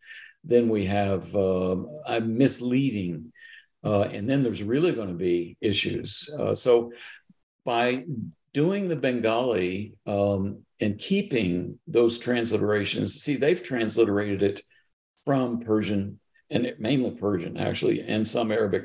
[0.43, 3.33] then we have uh, a misleading,
[3.85, 6.29] uh, and then there's really going to be issues.
[6.39, 6.91] Uh, so
[7.67, 8.05] by
[8.55, 14.63] doing the Bengali um, and keeping those transliterations, see, they've transliterated it
[15.27, 18.85] from Persian and mainly Persian, actually, and some Arabic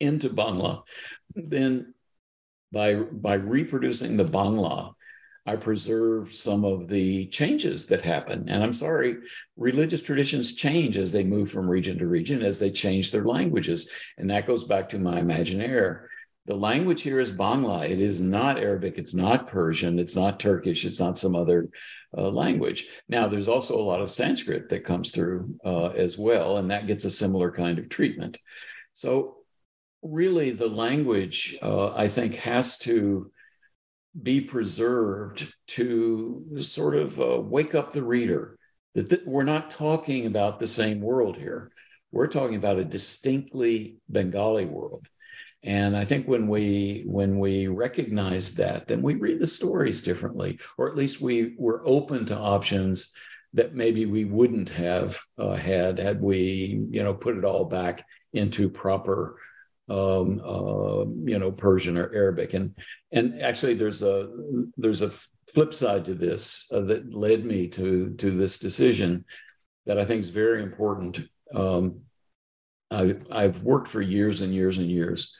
[0.00, 0.84] into Bangla.
[1.34, 1.92] Then
[2.72, 4.94] by, by reproducing the Bangla,
[5.44, 8.48] I preserve some of the changes that happen.
[8.48, 9.16] And I'm sorry,
[9.56, 13.92] religious traditions change as they move from region to region, as they change their languages.
[14.18, 16.08] And that goes back to my imaginaire
[16.46, 17.90] the language here is Bangla.
[17.90, 18.98] It is not Arabic.
[18.98, 19.98] It's not Persian.
[19.98, 20.84] It's not Turkish.
[20.84, 21.68] It's not some other
[22.16, 22.86] uh, language.
[23.08, 26.86] Now, there's also a lot of Sanskrit that comes through uh, as well, and that
[26.86, 28.38] gets a similar kind of treatment.
[28.92, 29.38] So,
[30.02, 33.30] really, the language, uh, I think, has to
[34.22, 38.56] be preserved to sort of uh, wake up the reader
[38.94, 41.72] that th- we're not talking about the same world here.
[42.12, 45.08] We're talking about a distinctly Bengali world
[45.66, 50.60] and I think when we when we recognize that, then we read the stories differently,
[50.78, 53.14] or at least we were open to options
[53.52, 58.04] that maybe we wouldn't have uh, had had we you know put it all back
[58.32, 59.38] into proper
[59.88, 62.54] um, uh, you know Persian or Arabic.
[62.54, 62.76] And
[63.10, 64.30] and actually, there's a
[64.76, 65.10] there's a
[65.52, 69.24] flip side to this uh, that led me to to this decision
[69.86, 71.28] that I think is very important.
[71.52, 72.02] Um,
[72.90, 75.36] I've, I've worked for years and years and years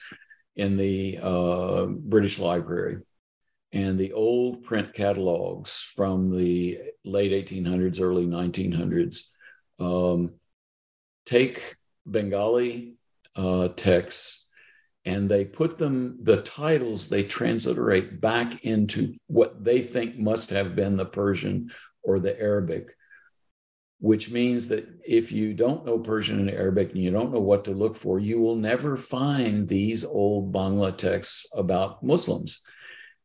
[0.55, 2.97] in the uh, British Library.
[3.73, 9.31] And the old print catalogs from the late 1800s, early 1900s
[9.79, 10.33] um,
[11.25, 12.95] take Bengali
[13.35, 14.47] uh, texts
[15.07, 20.75] and they put them, the titles they transliterate back into what they think must have
[20.75, 21.71] been the Persian
[22.03, 22.96] or the Arabic
[23.99, 27.65] which means that if you don't know Persian and Arabic and you don't know what
[27.65, 32.61] to look for, you will never find these old Bangla texts about Muslims.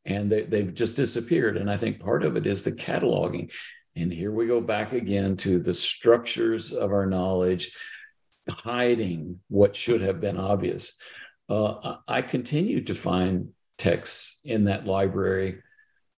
[0.06, 1.58] And they, they've just disappeared.
[1.58, 3.52] And I think part of it is the cataloging.
[3.96, 7.76] And here we go back again to the structures of our knowledge,
[8.48, 10.98] hiding what should have been obvious.
[11.50, 15.60] Uh, I continue to find texts in that library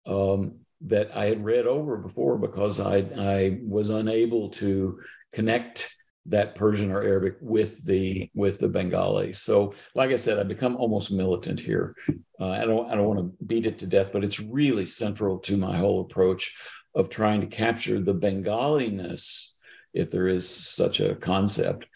[0.07, 5.01] um, that I had read over before because I, I was unable to
[5.33, 5.95] connect
[6.27, 9.33] that Persian or Arabic with the with the Bengali.
[9.33, 11.95] So, like I said, I become almost militant here.
[12.41, 15.39] Uh, I don't I don't want to beat it to death, but it's really central
[15.41, 16.55] to my whole approach
[16.95, 19.57] of trying to capture the Bengaliness,
[19.93, 21.87] if there is such a concept,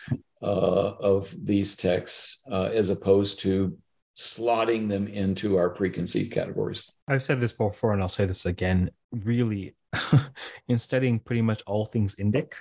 [0.43, 3.77] uh, of these texts, uh, as opposed to
[4.19, 6.93] slotting them into our preconceived categories.
[7.07, 8.91] I've said this before and I'll say this again.
[9.13, 9.77] Really,
[10.69, 12.53] in studying pretty much all things Indic,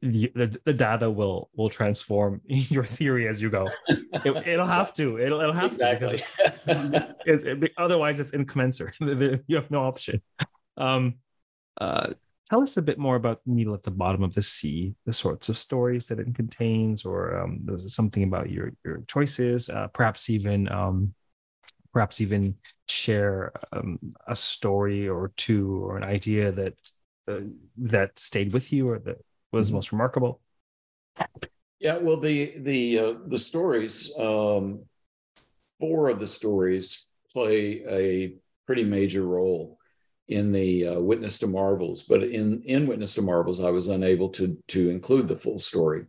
[0.00, 3.68] the, the, the, data will will transform your theory as you go.
[3.88, 5.18] It, will have to.
[5.18, 6.18] It'll, it'll have exactly.
[6.18, 6.24] to
[6.66, 8.94] because it's, it's, it, otherwise it's incommensurate.
[9.46, 10.22] you have no option.
[10.76, 11.16] Um,
[11.80, 12.12] uh,
[12.48, 15.12] tell us a bit more about the Needle at the Bottom of the Sea, the
[15.12, 19.88] sorts of stories that it contains, or um, there's something about your your choices, uh,
[19.88, 21.14] perhaps even um,
[21.92, 22.54] perhaps even
[22.88, 26.74] share um, a story or two or an idea that
[27.28, 27.40] uh,
[27.76, 29.16] that stayed with you or that
[29.52, 29.76] was mm-hmm.
[29.76, 30.40] most remarkable.
[31.80, 34.84] Yeah, well, the the uh, the stories, um,
[35.80, 38.34] four of the stories play a
[38.66, 39.78] pretty major role
[40.28, 44.28] in the uh, Witness to Marvels, but in in Witness to Marvels, I was unable
[44.30, 46.04] to to include the full story.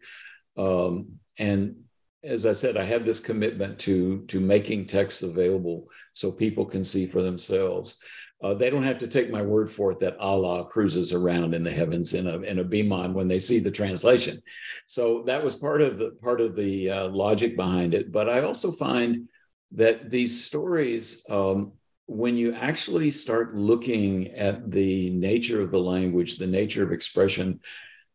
[0.57, 1.75] Um, and
[2.23, 6.83] as I said, I have this commitment to to making text available so people can
[6.83, 8.01] see for themselves.
[8.43, 11.63] Uh, they don't have to take my word for it that Allah cruises around in
[11.63, 14.41] the heavens in a in a Biman when they see the translation.
[14.85, 18.11] So that was part of the part of the uh, logic behind it.
[18.11, 19.27] But I also find
[19.71, 21.73] that these stories um,
[22.07, 27.59] when you actually start looking at the nature of the language, the nature of expression,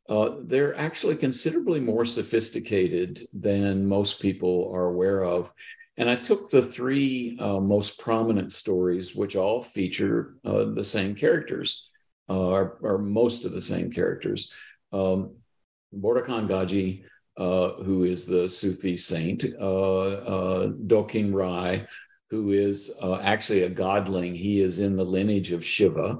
[0.08, 5.52] uh, they're actually considerably more sophisticated than most people are aware of.
[5.98, 11.14] And I took the three uh, most prominent stories, which all feature uh, the same
[11.14, 11.90] characters,
[12.30, 14.52] uh, or, most of the same characters.
[14.90, 15.36] Um,
[15.94, 17.04] Bordekan Gaji,
[17.36, 21.86] uh, who is the Sufi saint, uh, Dokin Rai,
[22.32, 24.34] who is uh, actually a godling.
[24.34, 26.18] He is in the lineage of Shiva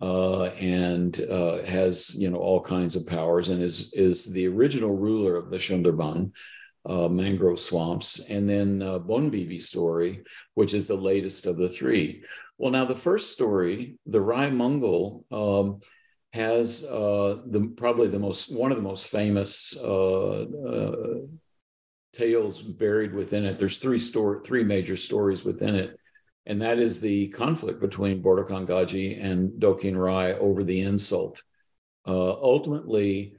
[0.00, 4.96] uh, and uh, has you know all kinds of powers and is is the original
[4.96, 6.32] ruler of the Shundarban.
[6.84, 10.24] Uh, mangrove swamps, and then uh, Bonbibi story,
[10.54, 12.24] which is the latest of the three.
[12.58, 15.78] Well, now the first story, the Rai Mongol, um,
[16.32, 20.44] has uh, the probably the most one of the most famous uh,
[22.12, 23.58] tales buried within it.
[23.58, 25.98] There's three story, three major stories within it,
[26.46, 31.42] and that is the conflict between Bordekan Gaji and Dokin Rai over the insult.
[32.06, 33.34] Uh, ultimately,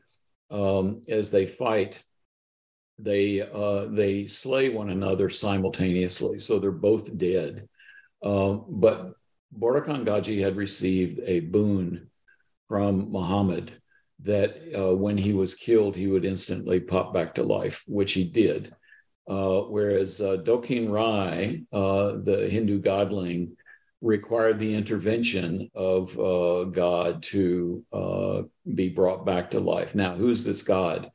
[0.49, 2.03] um, as they fight,
[2.99, 7.67] they uh, they slay one another simultaneously, so they're both dead.
[8.23, 9.13] Uh, but
[9.57, 12.09] Bordekan Gaji had received a boon
[12.69, 13.73] from Muhammad
[14.23, 18.23] that uh, when he was killed, he would instantly pop back to life, which he
[18.23, 18.73] did.
[19.27, 23.51] Uh, whereas uh, Dokin Rai, uh, the Hindu godling,
[24.01, 28.41] required the intervention of uh, God to uh,
[28.75, 29.95] be brought back to life.
[29.95, 31.09] Now, who's this God?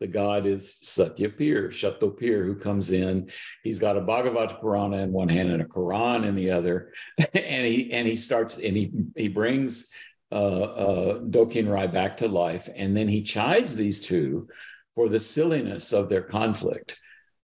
[0.00, 3.30] The God is Satyapir, Shattopir, who comes in.
[3.64, 6.92] He's got a Bhagavad Purana in one hand and a Quran in the other,
[7.32, 9.90] and he and he starts and he he brings
[10.32, 12.68] uh, uh, Dokin Rai back to life.
[12.74, 14.48] And then he chides these two
[14.94, 16.98] for the silliness of their conflict.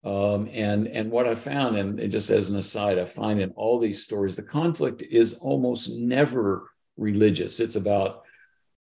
[0.03, 3.79] Um, and, and what I found, and just as an aside, I find in all
[3.79, 7.59] these stories, the conflict is almost never religious.
[7.59, 8.23] It's about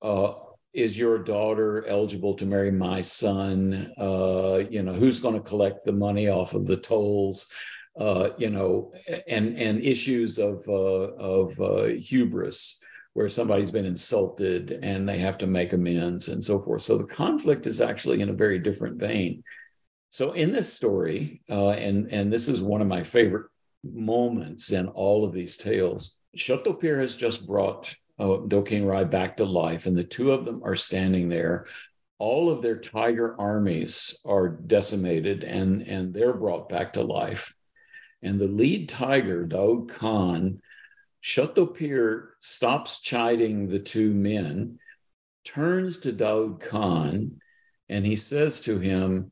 [0.02, 0.34] uh,
[0.74, 3.92] is your daughter eligible to marry my son?
[4.00, 7.52] Uh, you know, who's going to collect the money off of the tolls?
[8.00, 8.94] Uh, you know,
[9.28, 12.84] and and issues of uh, of uh, hubris
[13.20, 16.82] where somebody's been insulted and they have to make amends and so forth.
[16.84, 19.44] So the conflict is actually in a very different vein.
[20.08, 23.48] So in this story, uh, and and this is one of my favorite
[23.84, 29.44] moments in all of these tales, Shattopir has just brought uh, Dokin Rai back to
[29.44, 31.66] life, and the two of them are standing there.
[32.20, 37.54] All of their tiger armies are decimated, and and they're brought back to life.
[38.22, 40.62] And the lead tiger, Daud Khan,
[41.24, 44.80] Shattopir stops chiding the two men,
[45.44, 47.42] turns to Daud Khan,
[47.90, 49.32] and he says to him,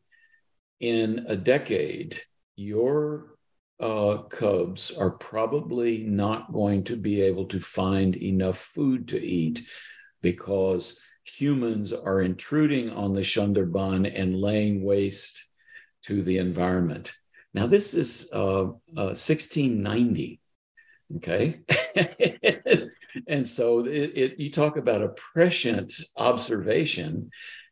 [0.79, 2.21] In a decade,
[2.55, 3.37] your
[3.79, 9.67] uh, cubs are probably not going to be able to find enough food to eat
[10.21, 15.47] because humans are intruding on the Shundarban and laying waste
[16.03, 17.13] to the environment.
[17.53, 20.39] Now, this is uh, uh, 1690.
[21.15, 21.61] Okay.
[23.27, 27.29] and so it, it, you talk about a prescient observation.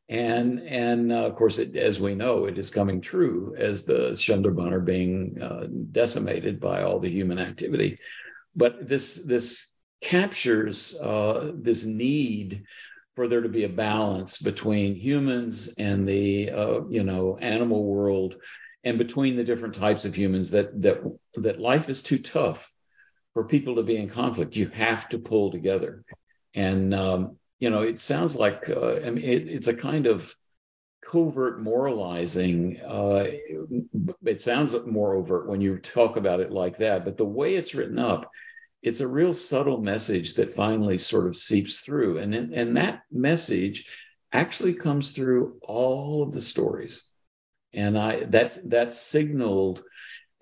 [0.07, 4.11] And, and uh, of course, it, as we know, it is coming true as the
[4.11, 7.97] Shundarban are being uh, decimated by all the human activity.
[8.55, 9.69] But this, this
[10.01, 12.63] captures uh, this need
[13.15, 18.36] for there to be a balance between humans and the uh, you know animal world
[18.83, 21.01] and between the different types of humans that that
[21.36, 22.73] that life is too tough
[23.36, 26.03] for people to be in conflict, you have to pull together.
[26.55, 30.33] And, um, you know, it sounds like, uh, I mean, it, it's a kind of
[31.03, 32.79] covert moralizing.
[32.79, 33.25] Uh,
[34.23, 37.75] it sounds more overt when you talk about it like that, but the way it's
[37.75, 38.31] written up,
[38.81, 42.19] it's a real subtle message that finally sort of seeps through.
[42.19, 43.86] And, and that message
[44.31, 47.03] actually comes through all of the stories.
[47.73, 49.83] And I that that signaled,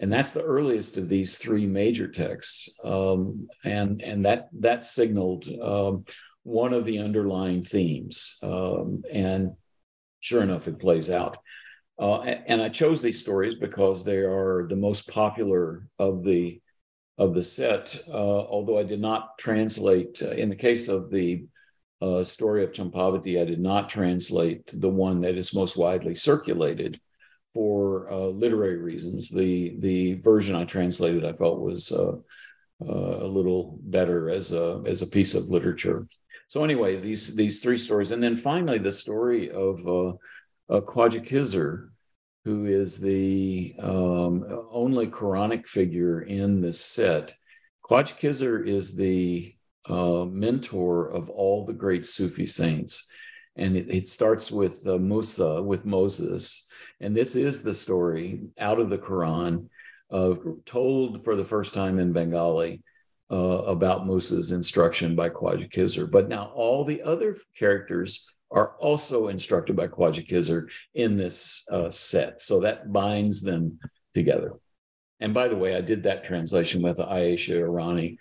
[0.03, 2.69] and that's the earliest of these three major texts.
[2.83, 6.03] Um, and and that that signaled um,
[6.43, 8.37] one of the underlying themes.
[8.43, 9.53] Um, and
[10.19, 11.37] sure enough, it plays out.
[11.97, 16.59] Uh, and I chose these stories because they are the most popular of the
[17.17, 17.97] of the set.
[18.05, 21.45] Uh, although I did not translate, uh, in the case of the
[22.01, 26.99] uh, story of Champavati, I did not translate the one that is most widely circulated
[27.53, 29.29] for uh, literary reasons.
[29.29, 32.17] The the version I translated I felt was uh,
[32.81, 36.07] a little better as a as a piece of literature.
[36.47, 40.13] So anyway, these these three stories, and then finally the story of uh,
[40.69, 41.89] Khizr,
[42.45, 47.35] who is the um, only Quranic figure in this set.
[47.89, 49.55] Khwaja is the
[49.89, 53.11] uh, mentor of all the great Sufi saints.
[53.55, 56.71] And it, it starts with uh, Musa, with Moses.
[57.03, 59.67] And this is the story out of the Quran,
[60.09, 60.35] uh,
[60.65, 62.81] told for the first time in Bengali
[63.29, 66.09] uh, about Musa's instruction by Khwaja Khizr.
[66.09, 71.91] But now all the other characters are also instructed by Khwaja Khizr in this uh,
[71.91, 72.41] set.
[72.41, 73.79] So that binds them
[74.13, 74.53] together.
[75.19, 78.15] And by the way, I did that translation with Ayesha Irani,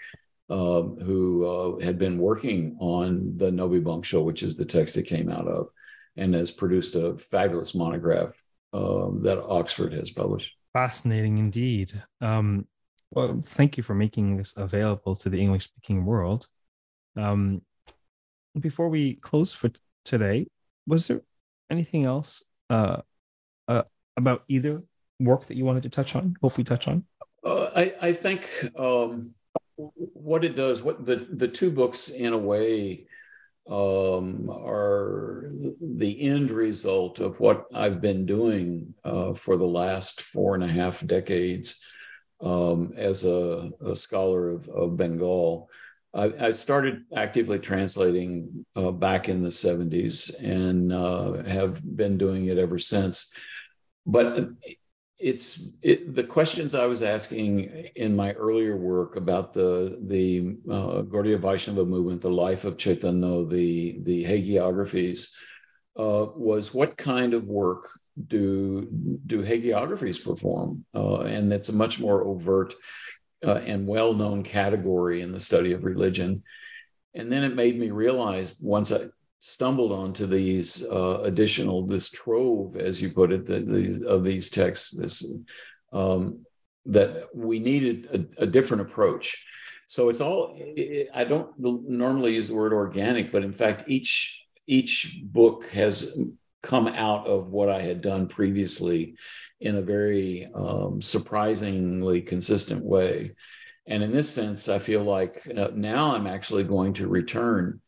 [0.51, 1.47] um, who
[1.79, 5.47] uh, had been working on the Nobi Banksho, which is the text it came out
[5.47, 5.69] of,
[6.17, 8.33] and has produced a fabulous monograph
[8.73, 10.55] um, that Oxford has published.
[10.73, 12.03] Fascinating indeed.
[12.21, 12.67] Um,
[13.11, 16.47] well, thank you for making this available to the English speaking world.
[17.17, 17.63] Um,
[18.59, 19.71] before we close for
[20.05, 20.47] today.
[20.87, 21.23] Was there
[21.71, 23.03] anything else uh,
[23.69, 23.85] uh,
[24.17, 24.83] about either
[25.21, 26.37] work that you wanted to touch on?
[26.43, 27.05] Hope we touch on.
[27.45, 28.49] Uh, I, I think
[28.79, 29.35] um,
[29.77, 33.07] what it does, what the the two books in a way
[33.69, 35.51] um, are
[35.81, 40.69] the end result of what I've been doing uh, for the last four and a
[40.69, 41.85] half decades
[42.41, 45.71] um, as a, a scholar of, of Bengal.
[46.15, 52.47] I, I started actively translating uh, back in the 70s and uh, have been doing
[52.47, 53.33] it ever since.
[54.05, 54.49] But
[55.23, 57.61] it's it, the questions I was asking
[57.95, 63.47] in my earlier work about the the uh, Gaudiya Vaishnava movement, the life of Chaitanya,
[63.47, 65.33] the the hagiographies,
[65.97, 67.91] uh, was what kind of work
[68.27, 68.89] do
[69.27, 70.85] do hagiographies perform?
[70.95, 72.75] Uh, and it's a much more overt
[73.47, 76.43] uh, and well known category in the study of religion.
[77.15, 79.03] And then it made me realize once I
[79.45, 84.49] stumbled onto these uh, additional, this trove, as you put it, the, these, of these
[84.49, 85.35] texts, this,
[85.93, 86.47] um,
[86.87, 89.45] that we needed a, a, different approach.
[89.89, 90.57] So it's all,
[91.13, 96.17] I don't normally use the word organic, but in fact, each each book has
[96.63, 99.17] come out of what I had done previously
[99.61, 103.33] in a very um, surprisingly consistent way.
[103.89, 107.81] And in this sense, I feel like uh, now I'm actually going to return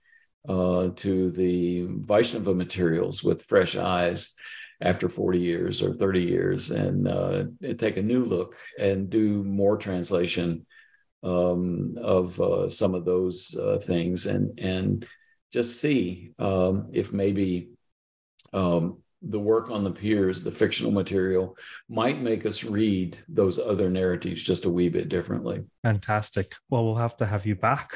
[0.49, 4.36] uh, to the Vaishnava materials with fresh eyes
[4.80, 7.45] after 40 years or 30 years and uh,
[7.78, 10.66] take a new look and do more translation
[11.22, 15.07] um, of uh, some of those uh, things and, and
[15.53, 17.70] just see um, if maybe
[18.53, 21.57] um, the work on the pirs, the fictional material,
[21.88, 25.64] might make us read those other narratives just a wee bit differently.
[25.82, 26.55] Fantastic.
[26.68, 27.92] Well, we'll have to have you back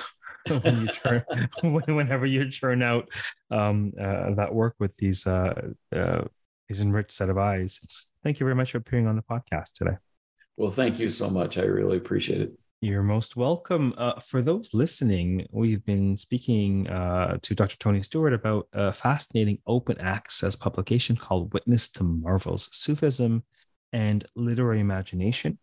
[0.63, 1.25] when you churn,
[1.63, 3.09] whenever you churn out
[3.51, 6.23] um, uh, that work with these uh, uh,
[6.69, 7.81] these enriched set of eyes.
[8.23, 9.97] Thank you very much for appearing on the podcast today.
[10.57, 11.57] Well, thank you so much.
[11.57, 12.53] I really appreciate it.
[12.81, 13.93] You're most welcome.
[13.99, 17.77] Uh, for those listening, we've been speaking uh, to Dr.
[17.79, 23.43] Tony Stewart about a fascinating open access publication called Witness to Marvels Sufism
[23.93, 25.59] and Literary Imagination.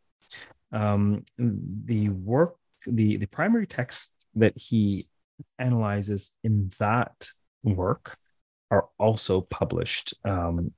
[0.73, 2.55] Um, the work,
[2.85, 5.07] the, the primary text that he
[5.59, 7.29] analyzes in that
[7.63, 8.17] work
[8.71, 10.71] are also published um,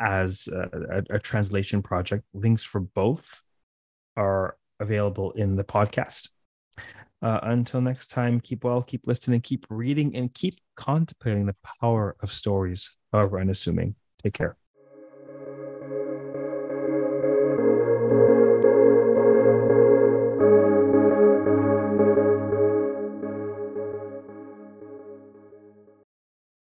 [0.00, 2.24] as a, a, translation project.
[2.34, 3.42] Links for both
[4.16, 6.30] are available in the podcast.
[7.22, 12.16] Uh, until next time, keep well, keep listening, keep reading, and keep contemplating the power
[12.20, 13.94] of stories, however unassuming.
[14.22, 14.56] Take care.